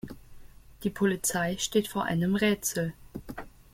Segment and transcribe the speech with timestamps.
[0.83, 2.95] Die Polizei steht vor einem Rätsel.